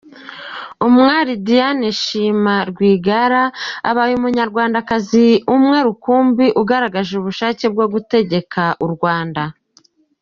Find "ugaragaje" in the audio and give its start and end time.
6.61-7.13